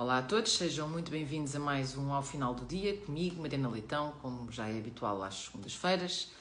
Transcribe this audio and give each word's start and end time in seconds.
Olá 0.00 0.16
a 0.16 0.22
todos, 0.22 0.52
sejam 0.52 0.88
muito 0.88 1.10
bem-vindos 1.10 1.54
a 1.54 1.58
mais 1.58 1.94
um 1.94 2.10
Ao 2.10 2.22
Final 2.22 2.54
do 2.54 2.64
Dia, 2.64 2.96
comigo, 2.96 3.42
Mariana 3.42 3.68
Leitão, 3.68 4.14
como 4.22 4.50
já 4.50 4.66
é 4.66 4.78
habitual 4.78 5.22
às 5.22 5.34
segundas-feiras. 5.34 6.32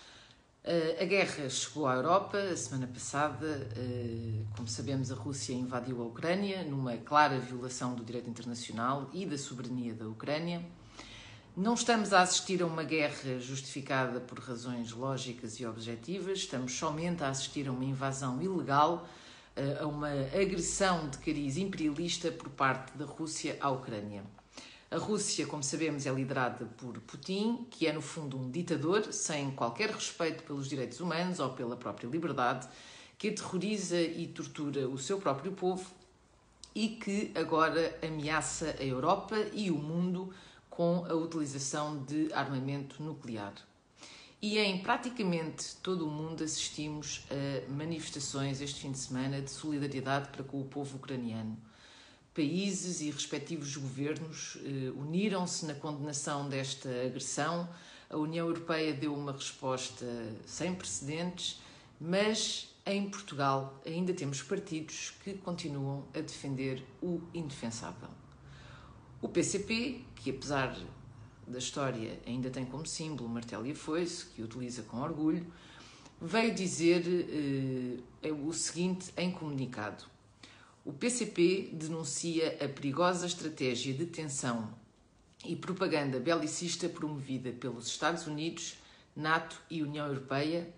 Uh, 0.63 1.01
a 1.01 1.03
guerra 1.03 1.49
chegou 1.49 1.85
à 1.85 1.95
Europa 1.95 2.37
a 2.37 2.55
semana 2.55 2.87
passada. 2.87 3.69
Uh, 3.75 4.45
como 4.55 4.65
sabemos, 4.65 5.11
a 5.11 5.15
Rússia 5.15 5.53
invadiu 5.53 6.01
a 6.01 6.05
Ucrânia 6.05 6.63
numa 6.63 6.95
clara 6.95 7.37
violação 7.37 7.95
do 7.95 8.05
direito 8.05 8.29
internacional 8.29 9.09
e 9.11 9.25
da 9.25 9.37
soberania 9.37 9.93
da 9.93 10.07
Ucrânia. 10.07 10.65
Não 11.53 11.73
estamos 11.73 12.13
a 12.13 12.21
assistir 12.21 12.61
a 12.61 12.65
uma 12.65 12.85
guerra 12.85 13.41
justificada 13.41 14.21
por 14.21 14.39
razões 14.39 14.93
lógicas 14.93 15.59
e 15.59 15.65
objetivas, 15.65 16.37
estamos 16.39 16.71
somente 16.71 17.25
a 17.25 17.27
assistir 17.27 17.67
a 17.67 17.73
uma 17.73 17.83
invasão 17.83 18.41
ilegal 18.41 19.05
a 19.79 19.85
uma 19.85 20.09
agressão 20.09 21.09
de 21.09 21.17
cariz 21.17 21.57
imperialista 21.57 22.31
por 22.31 22.49
parte 22.49 22.97
da 22.97 23.05
Rússia 23.05 23.57
à 23.59 23.69
Ucrânia. 23.69 24.23
A 24.91 24.97
Rússia, 24.97 25.45
como 25.45 25.61
sabemos, 25.61 26.05
é 26.07 26.11
liderada 26.11 26.65
por 26.65 26.99
Putin, 27.01 27.67
que 27.69 27.85
é 27.85 27.93
no 27.93 28.01
fundo 28.01 28.37
um 28.37 28.49
ditador 28.49 29.13
sem 29.13 29.51
qualquer 29.51 29.91
respeito 29.91 30.43
pelos 30.43 30.67
direitos 30.67 30.99
humanos 30.99 31.39
ou 31.39 31.51
pela 31.51 31.77
própria 31.77 32.07
liberdade, 32.07 32.67
que 33.17 33.29
aterroriza 33.29 34.01
e 34.01 34.27
tortura 34.27 34.87
o 34.87 34.97
seu 34.97 35.19
próprio 35.19 35.51
povo 35.51 35.85
e 36.73 36.87
que 36.87 37.31
agora 37.35 37.99
ameaça 38.01 38.75
a 38.79 38.83
Europa 38.83 39.35
e 39.53 39.69
o 39.69 39.77
mundo 39.77 40.33
com 40.69 41.05
a 41.05 41.13
utilização 41.13 42.03
de 42.03 42.31
armamento 42.33 43.03
nuclear. 43.03 43.53
E 44.41 44.57
em 44.57 44.77
praticamente 44.77 45.75
todo 45.83 46.07
o 46.07 46.09
mundo 46.09 46.45
assistimos 46.45 47.25
a 47.29 47.69
manifestações 47.69 48.61
este 48.61 48.79
fim 48.79 48.91
de 48.93 48.97
semana 48.97 49.41
de 49.41 49.51
solidariedade 49.51 50.29
para 50.29 50.45
com 50.45 50.61
o 50.61 50.65
povo 50.65 50.95
ucraniano. 50.95 51.57
Países 52.33 53.01
e 53.01 53.11
respectivos 53.11 53.75
governos 53.75 54.57
eh, 54.63 54.91
uniram-se 54.95 55.65
na 55.65 55.73
condenação 55.73 56.47
desta 56.47 56.87
agressão. 57.05 57.67
A 58.09 58.15
União 58.15 58.47
Europeia 58.47 58.93
deu 58.93 59.13
uma 59.13 59.33
resposta 59.33 60.05
sem 60.45 60.73
precedentes, 60.73 61.61
mas 61.99 62.73
em 62.85 63.09
Portugal 63.09 63.81
ainda 63.85 64.13
temos 64.13 64.41
partidos 64.41 65.11
que 65.21 65.33
continuam 65.33 66.05
a 66.15 66.21
defender 66.21 66.81
o 67.01 67.21
indefensável. 67.33 68.09
O 69.21 69.27
PCP, 69.27 70.01
que 70.15 70.29
apesar 70.29 70.77
da 71.49 71.57
história 71.57 72.19
ainda 72.25 72.49
tem 72.49 72.65
como 72.65 72.85
símbolo 72.85 73.27
martelo 73.27 73.65
e 73.65 73.73
foice, 73.73 74.27
que 74.27 74.43
utiliza 74.43 74.83
com 74.83 75.01
orgulho, 75.01 75.45
veio 76.21 76.53
dizer 76.53 77.03
eh, 78.23 78.31
o 78.31 78.53
seguinte 78.53 79.11
em 79.17 79.31
comunicado. 79.31 80.05
O 80.85 80.93
PCP 80.93 81.69
denuncia 81.73 82.57
a 82.63 82.67
perigosa 82.67 83.25
estratégia 83.25 83.93
de 83.93 84.05
tensão 84.05 84.73
e 85.45 85.55
propaganda 85.55 86.19
belicista 86.19 86.87
promovida 86.87 87.51
pelos 87.51 87.87
Estados 87.87 88.27
Unidos, 88.27 88.75
NATO 89.15 89.59
e 89.69 89.81
União 89.81 90.07
Europeia 90.07 90.71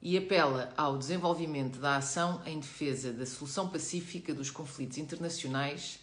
e 0.00 0.18
apela 0.18 0.72
ao 0.76 0.98
desenvolvimento 0.98 1.78
da 1.78 1.96
ação 1.96 2.42
em 2.44 2.58
defesa 2.58 3.12
da 3.12 3.24
solução 3.24 3.68
pacífica 3.68 4.34
dos 4.34 4.50
conflitos 4.50 4.98
internacionais 4.98 6.00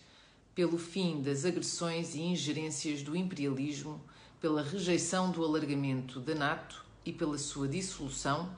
pelo 0.59 0.77
fim 0.77 1.21
das 1.21 1.45
agressões 1.45 2.15
e 2.15 2.19
ingerências 2.19 3.01
do 3.01 3.15
imperialismo, 3.15 4.03
pela 4.41 4.61
rejeição 4.61 5.31
do 5.31 5.41
alargamento 5.41 6.19
da 6.19 6.35
NATO 6.35 6.85
e 7.05 7.13
pela 7.13 7.37
sua 7.37 7.65
dissolução, 7.65 8.53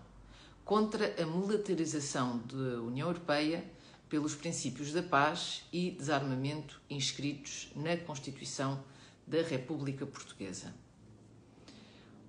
contra 0.65 1.13
a 1.21 1.25
militarização 1.27 2.39
da 2.39 2.81
União 2.81 3.07
Europeia, 3.07 3.63
pelos 4.09 4.33
princípios 4.33 4.91
da 4.91 5.03
paz 5.03 5.63
e 5.71 5.91
desarmamento 5.91 6.81
inscritos 6.89 7.71
na 7.75 7.95
Constituição 7.95 8.83
da 9.27 9.43
República 9.43 10.03
Portuguesa. 10.03 10.73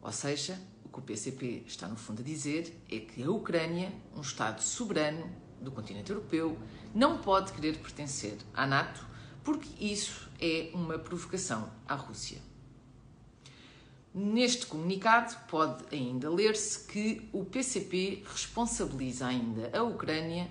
Ou 0.03 0.13
seja, 0.13 0.61
o 0.85 0.91
que 0.91 0.99
o 0.99 1.03
PCP 1.03 1.63
está 1.67 1.89
no 1.89 1.97
fundo 1.97 2.21
a 2.21 2.25
dizer 2.27 2.79
é 2.91 2.99
que 2.99 3.23
a 3.23 3.31
Ucrânia, 3.31 3.91
um 4.15 4.21
Estado 4.21 4.61
soberano 4.63 5.35
do 5.63 5.73
continente 5.73 6.11
europeu, 6.11 6.59
não 6.95 7.17
pode 7.17 7.55
querer 7.55 7.79
pertencer 7.79 8.37
à 8.53 8.67
NATO 8.67 9.11
porque 9.45 9.69
isso 9.85 10.29
é 10.41 10.71
uma 10.75 10.99
provocação 10.99 11.71
à 11.87 11.95
Rússia. 11.95 12.39
Neste 14.15 14.67
comunicado 14.67 15.35
pode 15.49 15.85
ainda 15.91 16.29
ler-se 16.29 16.81
que 16.87 17.29
o 17.33 17.45
PCP 17.45 18.23
responsabiliza 18.31 19.27
ainda 19.27 19.71
a 19.77 19.83
Ucrânia 19.83 20.51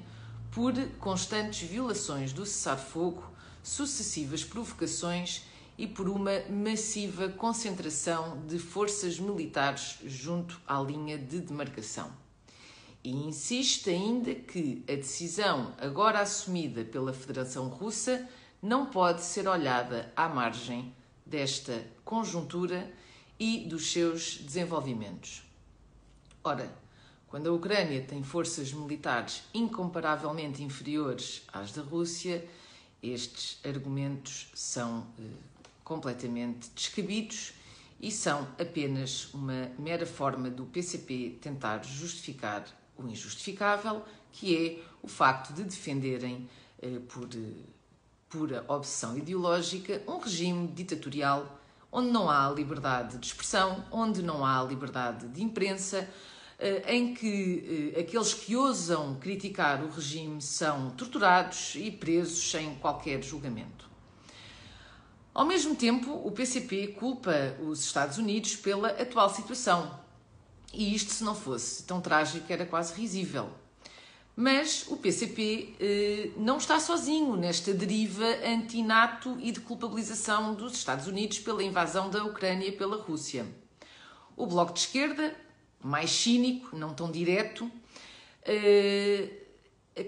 por 0.51 0.73
constantes 0.99 1.69
violações 1.69 2.33
do 2.33 2.45
cessar-fogo, 2.45 3.23
sucessivas 3.61 4.43
provocações 4.43 5.43
e 5.77 5.85
por 5.87 6.09
uma 6.09 6.41
massiva 6.49 7.29
concentração 7.29 8.45
de 8.47 8.57
forças 8.57 9.19
militares 9.19 9.99
junto 10.05 10.59
à 10.67 10.81
linha 10.81 11.17
de 11.17 11.39
demarcação. 11.39 12.11
E 13.03 13.11
insiste 13.11 13.89
ainda 13.89 14.33
que 14.35 14.83
a 14.87 14.95
decisão 14.95 15.73
agora 15.79 16.19
assumida 16.19 16.83
pela 16.83 17.13
Federação 17.13 17.67
Russa 17.67 18.27
não 18.61 18.85
pode 18.85 19.21
ser 19.21 19.47
olhada 19.47 20.11
à 20.15 20.29
margem 20.29 20.93
desta 21.25 21.85
conjuntura 22.05 22.91
e 23.39 23.65
dos 23.65 23.91
seus 23.91 24.37
desenvolvimentos. 24.37 25.43
Ora, 26.43 26.71
quando 27.27 27.47
a 27.47 27.53
Ucrânia 27.53 28.01
tem 28.01 28.21
forças 28.21 28.71
militares 28.71 29.43
incomparavelmente 29.53 30.61
inferiores 30.61 31.43
às 31.51 31.71
da 31.71 31.81
Rússia, 31.81 32.45
estes 33.01 33.57
argumentos 33.65 34.51
são 34.53 35.07
eh, 35.17 35.23
completamente 35.83 36.69
descabidos 36.75 37.53
e 37.99 38.11
são 38.11 38.47
apenas 38.59 39.33
uma 39.33 39.71
mera 39.79 40.05
forma 40.05 40.49
do 40.49 40.65
PCP 40.65 41.37
tentar 41.41 41.83
justificar 41.83 42.65
o 42.97 43.07
injustificável, 43.07 44.03
que 44.31 44.55
é 44.55 44.83
o 45.01 45.07
facto 45.07 45.53
de 45.53 45.63
defenderem 45.63 46.47
eh, 46.81 46.99
por 47.07 47.27
eh, 47.33 47.80
pura 48.31 48.63
obsessão 48.67 49.17
ideológica, 49.17 50.01
um 50.07 50.17
regime 50.17 50.67
ditatorial 50.69 51.59
onde 51.91 52.09
não 52.09 52.29
há 52.29 52.49
liberdade 52.49 53.17
de 53.17 53.27
expressão, 53.27 53.83
onde 53.91 54.23
não 54.23 54.45
há 54.45 54.63
liberdade 54.63 55.27
de 55.27 55.43
imprensa, 55.43 56.09
eh, 56.57 56.95
em 56.95 57.13
que 57.13 57.91
eh, 57.95 57.99
aqueles 57.99 58.33
que 58.33 58.55
ousam 58.55 59.15
criticar 59.15 59.83
o 59.83 59.89
regime 59.89 60.41
são 60.41 60.91
torturados 60.91 61.75
e 61.75 61.91
presos 61.91 62.49
sem 62.49 62.75
qualquer 62.75 63.21
julgamento. 63.21 63.89
Ao 65.33 65.45
mesmo 65.45 65.75
tempo, 65.75 66.13
o 66.25 66.31
PCP 66.31 66.87
culpa 66.87 67.57
os 67.61 67.83
Estados 67.83 68.17
Unidos 68.17 68.55
pela 68.55 68.89
atual 68.89 69.29
situação. 69.29 69.99
E 70.73 70.95
isto, 70.95 71.11
se 71.11 71.23
não 71.23 71.35
fosse 71.35 71.83
tão 71.83 71.99
trágico, 71.99 72.51
era 72.51 72.65
quase 72.65 72.93
risível. 72.93 73.49
Mas 74.41 74.87
o 74.87 74.97
PCP 74.97 75.75
eh, 75.79 76.31
não 76.35 76.57
está 76.57 76.79
sozinho 76.79 77.35
nesta 77.35 77.71
deriva 77.75 78.25
anti-NATO 78.43 79.37
e 79.39 79.51
de 79.51 79.59
culpabilização 79.59 80.55
dos 80.55 80.73
Estados 80.73 81.05
Unidos 81.05 81.37
pela 81.37 81.63
invasão 81.63 82.09
da 82.09 82.23
Ucrânia 82.23 82.71
pela 82.71 82.97
Rússia. 82.97 83.45
O 84.35 84.47
Bloco 84.47 84.73
de 84.73 84.79
Esquerda, 84.79 85.35
mais 85.79 86.09
cínico, 86.09 86.75
não 86.75 86.91
tão 86.91 87.11
direto, 87.11 87.69
eh, 88.43 89.29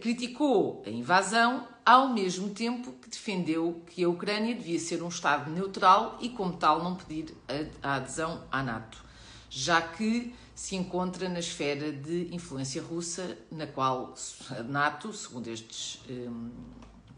criticou 0.02 0.82
a 0.84 0.90
invasão 0.90 1.68
ao 1.86 2.10
mesmo 2.10 2.50
tempo 2.56 2.92
que 2.94 3.12
defendeu 3.12 3.84
que 3.86 4.04
a 4.04 4.10
Ucrânia 4.10 4.56
devia 4.56 4.80
ser 4.80 5.04
um 5.04 5.10
Estado 5.10 5.52
neutral 5.52 6.18
e, 6.20 6.30
como 6.30 6.58
tal, 6.58 6.84
não 6.84 6.96
pedir 6.96 7.36
a 7.84 7.98
adesão 7.98 8.44
à 8.52 8.64
NATO, 8.64 8.98
já 9.56 9.80
que 9.80 10.34
se 10.56 10.76
encontra 10.76 11.30
na 11.30 11.38
esfera 11.38 11.92
de 11.92 12.34
influência 12.34 12.82
russa, 12.82 13.38
na 13.52 13.68
qual 13.68 14.16
a 14.50 14.64
NATO, 14.64 15.14
segundo 15.14 15.48
estes 15.48 16.02
um, 16.10 16.50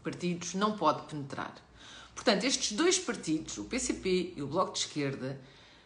partidos, 0.04 0.52
não 0.52 0.76
pode 0.76 1.06
penetrar. 1.06 1.54
Portanto, 2.14 2.44
estes 2.44 2.72
dois 2.72 2.98
partidos, 2.98 3.56
o 3.56 3.64
PCP 3.64 4.34
e 4.36 4.42
o 4.42 4.46
Bloco 4.46 4.74
de 4.74 4.80
Esquerda, 4.80 5.40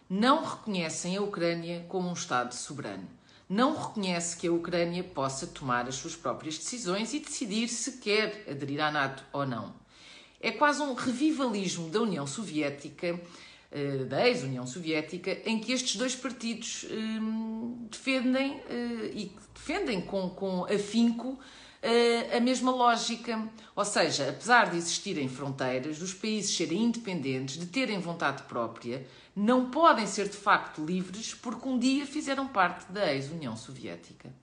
não 0.09 0.45
reconhecem 0.45 1.17
a 1.17 1.23
Ucrânia 1.23 1.87
como 1.89 2.09
um 2.09 2.15
Estado 2.15 2.53
soberano. 2.53 3.09
Não 3.49 3.77
reconhece 3.77 4.37
que 4.37 4.49
a 4.49 4.53
Ucrânia 4.53 5.05
possa 5.05 5.47
tomar 5.47 5.87
as 5.87 5.95
suas 5.95 6.17
próprias 6.17 6.59
decisões 6.59 7.15
e 7.15 7.21
decidir 7.21 7.69
se 7.69 7.99
quer 7.99 8.45
aderir 8.51 8.81
à 8.81 8.91
NATO 8.91 9.25
ou 9.33 9.47
não. 9.47 9.73
É 10.41 10.51
quase 10.51 10.83
um 10.83 10.95
revivalismo 10.95 11.91
da 11.91 12.01
União 12.01 12.27
Soviética 12.27 13.21
da 14.09 14.27
ex-União 14.27 14.67
Soviética, 14.67 15.39
em 15.45 15.61
que 15.61 15.73
estes 15.73 15.95
dois 15.95 16.17
partidos 16.17 16.87
hum, 16.91 17.87
defendem 17.91 18.61
eh, 18.69 19.13
e 19.15 19.33
defendem 19.55 20.01
com, 20.01 20.29
com 20.31 20.65
afinco 20.65 21.39
eh, 21.81 22.37
a 22.37 22.41
mesma 22.41 22.73
lógica. 22.73 23.49
Ou 23.77 23.85
seja, 23.85 24.31
apesar 24.31 24.71
de 24.71 24.77
existirem 24.77 25.29
fronteiras, 25.29 26.01
dos 26.01 26.13
países 26.13 26.57
serem 26.57 26.83
independentes, 26.83 27.59
de 27.59 27.67
terem 27.67 28.01
vontade 28.01 28.43
própria, 28.43 29.07
não 29.37 29.71
podem 29.71 30.07
ser 30.07 30.29
de 30.29 30.37
facto 30.37 30.85
livres 30.85 31.33
porque 31.33 31.69
um 31.69 31.79
dia 31.79 32.05
fizeram 32.05 32.49
parte 32.49 32.91
da 32.91 33.15
ex-União 33.15 33.57
Soviética. 33.57 34.35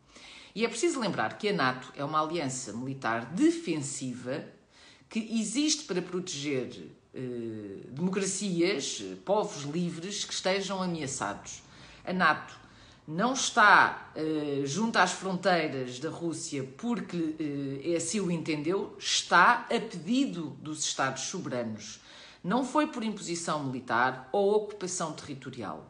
E 0.56 0.66
é 0.66 0.70
preciso 0.70 1.00
lembrar 1.00 1.38
que 1.38 1.50
a 1.50 1.54
NATO 1.54 1.92
é 1.96 2.04
uma 2.04 2.22
aliança 2.22 2.72
militar 2.74 3.26
defensiva 3.26 4.44
que 5.10 5.20
existe 5.40 5.84
para 5.84 6.02
proteger 6.02 6.92
eh, 7.14 7.88
democracias, 7.90 9.04
povos 9.26 9.64
livres 9.64 10.26
que 10.26 10.34
estejam 10.34 10.82
ameaçados. 10.82 11.64
A 12.06 12.14
NATO 12.14 12.54
não 13.08 13.34
está 13.34 14.12
eh, 14.16 14.64
junto 14.66 14.98
às 14.98 15.14
fronteiras 15.14 15.98
da 15.98 16.10
Rússia 16.10 16.64
porque 16.78 17.36
eh, 17.84 17.96
assim 17.96 18.20
o 18.20 18.30
entendeu, 18.30 18.96
está 19.00 19.66
a 19.70 19.80
pedido 19.80 20.58
dos 20.62 20.84
Estados 20.84 21.24
soberanos. 21.24 22.02
Não 22.44 22.66
foi 22.66 22.88
por 22.88 23.04
imposição 23.04 23.64
militar 23.64 24.30
ou 24.32 24.54
ocupação 24.54 25.14
territorial. 25.14 25.90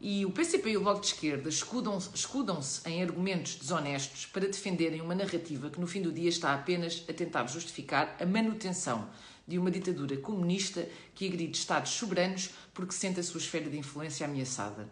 E 0.00 0.24
o 0.24 0.30
PCP 0.30 0.70
e 0.70 0.76
o 0.76 0.80
Bloco 0.80 1.00
de 1.00 1.08
Esquerda 1.08 1.48
escudam-se 1.48 2.10
escudam 2.14 2.60
em 2.86 3.02
argumentos 3.02 3.56
desonestos 3.56 4.26
para 4.26 4.46
defenderem 4.46 5.00
uma 5.00 5.14
narrativa 5.14 5.70
que, 5.70 5.80
no 5.80 5.88
fim 5.88 6.00
do 6.00 6.12
dia, 6.12 6.28
está 6.28 6.54
apenas 6.54 7.04
a 7.08 7.12
tentar 7.12 7.44
justificar 7.48 8.16
a 8.20 8.24
manutenção 8.24 9.10
de 9.46 9.58
uma 9.58 9.72
ditadura 9.72 10.16
comunista 10.18 10.88
que 11.16 11.26
agride 11.26 11.58
Estados 11.58 11.90
soberanos 11.92 12.50
porque 12.72 12.92
sente 12.92 13.18
a 13.18 13.24
sua 13.24 13.40
esfera 13.40 13.68
de 13.68 13.76
influência 13.76 14.24
ameaçada. 14.24 14.88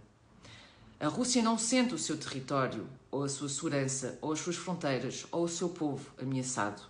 A 0.98 1.06
Rússia 1.06 1.42
não 1.42 1.58
sente 1.58 1.94
o 1.94 1.98
seu 1.98 2.16
território, 2.16 2.88
ou 3.10 3.22
a 3.22 3.28
sua 3.28 3.50
segurança, 3.50 4.18
ou 4.20 4.32
as 4.32 4.40
suas 4.40 4.56
fronteiras, 4.56 5.26
ou 5.30 5.44
o 5.44 5.48
seu 5.48 5.68
povo 5.68 6.10
ameaçado. 6.20 6.82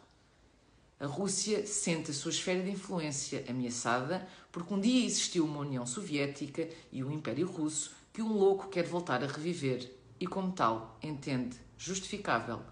A 0.98 1.06
Rússia 1.06 1.66
sente 1.66 2.12
a 2.12 2.14
sua 2.14 2.30
esfera 2.30 2.62
de 2.62 2.70
influência 2.70 3.44
ameaçada 3.46 4.26
porque 4.50 4.72
um 4.72 4.80
dia 4.80 5.04
existiu 5.04 5.44
uma 5.44 5.60
União 5.60 5.84
Soviética 5.84 6.66
e 6.90 7.02
o 7.02 7.12
Império 7.12 7.46
Russo 7.46 7.95
que 8.16 8.22
um 8.22 8.32
louco 8.32 8.70
quer 8.70 8.86
voltar 8.86 9.22
a 9.22 9.26
reviver 9.26 9.94
e, 10.18 10.26
como 10.26 10.50
tal, 10.50 10.98
entende 11.02 11.60
justificável 11.76 12.62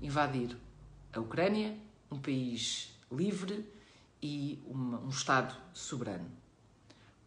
invadir 0.00 0.56
a 1.12 1.20
Ucrânia, 1.20 1.76
um 2.10 2.18
país 2.18 2.98
livre 3.12 3.70
e 4.22 4.64
um 4.66 5.06
Estado 5.10 5.54
soberano. 5.74 6.30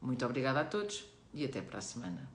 Muito 0.01 0.25
obrigada 0.25 0.61
a 0.61 0.65
todos 0.65 1.05
e 1.35 1.45
até 1.45 1.61
para 1.61 1.77
a 1.77 1.81
semana. 1.83 2.27